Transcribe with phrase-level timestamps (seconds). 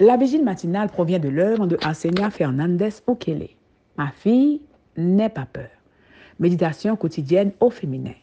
[0.00, 3.50] La vigile matinale provient de l'œuvre de Enseignant Fernandez Okele.
[3.98, 4.62] Ma fille,
[4.96, 5.68] n'aie pas peur.
[6.38, 8.14] Méditation quotidienne au féminin.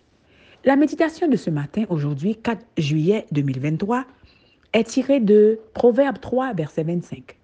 [0.65, 4.05] La méditation de ce matin, aujourd'hui, 4 juillet 2023,
[4.73, 7.37] est tirée de Proverbe 3, verset 25.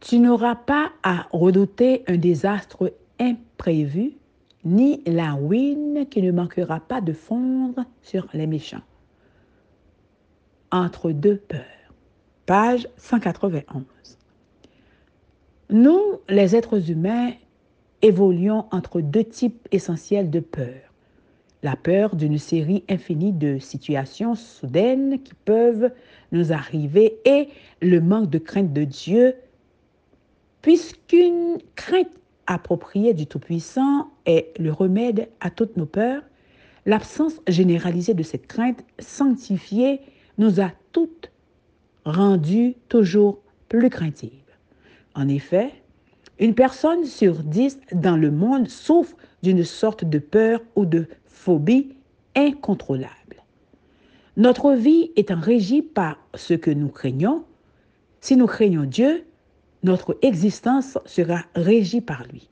[0.00, 4.12] Tu n'auras pas à redouter un désastre imprévu,
[4.62, 8.82] ni la ruine qui ne manquera pas de fondre sur les méchants.
[10.70, 11.81] Entre deux peurs
[12.46, 13.84] page 191.
[15.70, 17.32] Nous, les êtres humains,
[18.02, 20.92] évoluons entre deux types essentiels de peur.
[21.62, 25.92] La peur d'une série infinie de situations soudaines qui peuvent
[26.32, 27.48] nous arriver et
[27.80, 29.34] le manque de crainte de Dieu,
[30.60, 32.10] puisqu'une crainte
[32.48, 36.22] appropriée du Tout-Puissant est le remède à toutes nos peurs,
[36.86, 40.00] l'absence généralisée de cette crainte sanctifiée
[40.38, 41.31] nous a toutes
[42.04, 43.38] rendue toujours
[43.68, 44.30] plus craintive.
[45.14, 45.70] En effet,
[46.38, 51.94] une personne sur dix dans le monde souffre d'une sorte de peur ou de phobie
[52.34, 53.42] incontrôlable.
[54.36, 57.44] Notre vie étant régie par ce que nous craignons,
[58.20, 59.24] si nous craignons Dieu,
[59.82, 62.48] notre existence sera régie par lui.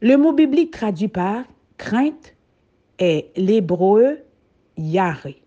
[0.00, 1.44] Le mot biblique traduit par
[1.78, 2.34] crainte
[2.98, 4.18] est l'hébreu
[4.76, 5.40] yaré,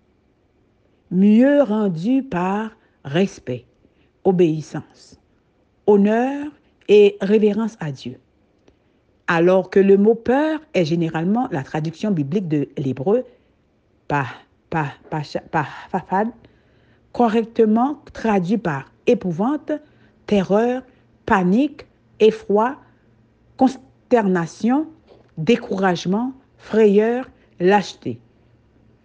[1.12, 2.77] mieux rendu par
[3.08, 3.66] respect,
[4.24, 5.20] obéissance,
[5.88, 6.46] honneur
[6.88, 8.20] et révérence à Dieu.
[9.28, 13.24] Alors que le mot peur est généralement la traduction biblique de l'hébreu
[14.08, 14.26] pa,
[14.70, 16.24] pa, pa,
[17.12, 19.72] correctement traduit par épouvante,
[20.26, 20.84] terreur,
[21.26, 21.86] panique,
[22.20, 22.78] effroi,
[23.58, 24.88] consternation,
[25.38, 28.20] découragement, frayeur, lâcheté.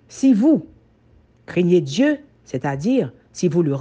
[0.08, 0.66] Si vous
[1.46, 3.76] craignez Dieu, c'est-à-dire si vous le,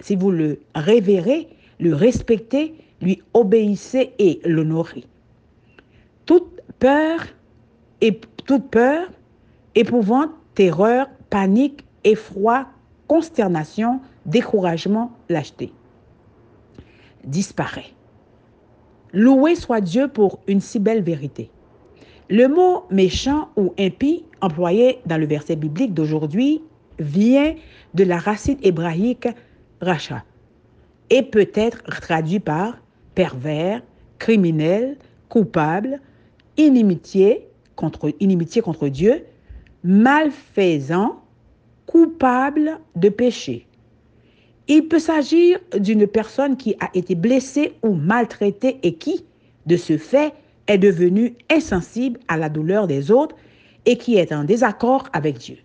[0.00, 1.48] si vous le révérez,
[1.80, 5.04] le respectez, lui obéissez et l'honorez.
[6.26, 7.20] Toute peur,
[8.00, 9.08] et, toute peur,
[9.74, 12.66] épouvante, terreur, panique, effroi,
[13.08, 15.72] consternation, découragement, lâcheté
[17.26, 17.92] disparaît.
[19.12, 21.50] Loué soit Dieu pour une si belle vérité.
[22.30, 26.62] Le mot méchant ou impie employé dans le verset biblique d'aujourd'hui
[26.98, 27.54] vient
[27.94, 29.28] de la racine hébraïque
[29.80, 30.24] racha
[31.10, 32.78] et peut être traduit par
[33.14, 33.82] pervers,
[34.18, 34.96] criminel,
[35.28, 36.00] coupable,
[36.56, 37.46] inimitié
[37.76, 39.24] contre, inimitié contre Dieu,
[39.82, 41.22] malfaisant,
[41.86, 43.66] coupable de péché.
[44.66, 49.24] Il peut s'agir d'une personne qui a été blessée ou maltraitée et qui,
[49.66, 50.32] de ce fait,
[50.66, 53.36] est devenue insensible à la douleur des autres
[53.84, 55.58] et qui est en désaccord avec Dieu.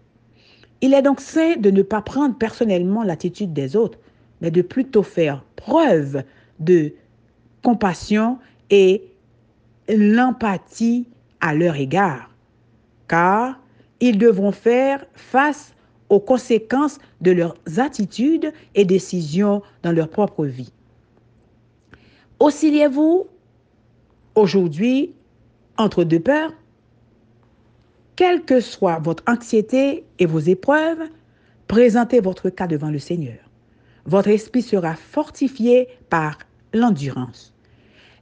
[0.81, 4.00] Il est donc sain de ne pas prendre personnellement l'attitude des autres,
[4.41, 6.23] mais de plutôt faire preuve
[6.59, 6.94] de
[7.63, 9.03] compassion et
[9.90, 11.07] l'empathie
[11.41, 12.29] à leur égard,
[13.07, 13.59] car
[14.00, 15.73] ils devront faire face
[16.09, 20.72] aux conséquences de leurs attitudes et décisions dans leur propre vie.
[22.40, 23.28] Oscillez-vous
[24.35, 25.13] aujourd'hui
[25.78, 26.53] entre deux peurs?
[28.19, 31.03] Quelle que soit votre anxiété et vos épreuves,
[31.68, 33.40] présentez votre cas devant le Seigneur.
[34.06, 36.38] Votre esprit sera fortifié par
[36.74, 37.53] l'endurance.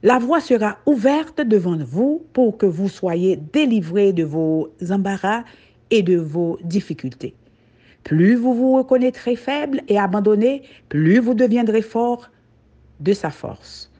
[0.04, 5.42] La voie sera ouverte devant vous pour que vous soyez délivrés de vos embarras
[5.90, 7.34] et de vos difficultés.
[8.04, 12.30] Plus vous vous reconnaîtrez faible et abandonné, plus vous deviendrez fort
[13.00, 13.90] de sa force.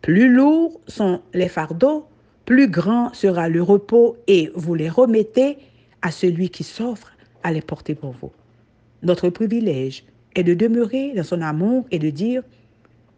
[0.00, 2.06] Plus lourds sont les fardeaux,
[2.48, 5.58] plus grand sera le repos et vous les remettez
[6.00, 8.32] à celui qui s'offre à les porter pour vous.
[9.02, 10.02] Notre privilège
[10.34, 12.42] est de demeurer dans son amour et de dire,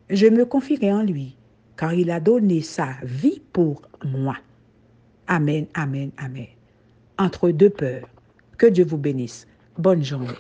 [0.09, 1.37] je me confierai en lui,
[1.77, 4.37] car il a donné sa vie pour moi.
[5.29, 6.49] Amen, amen, amen.
[7.17, 8.09] Entre deux peurs,
[8.59, 9.47] que Dieu vous bénisse.
[9.79, 10.35] Bonne journée.